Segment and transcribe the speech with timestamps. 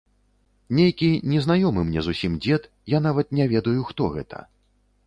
[0.79, 2.61] Нейкі незнаёмы мне зусім дзед,
[2.97, 4.47] я нават не ведаю, хто гэта.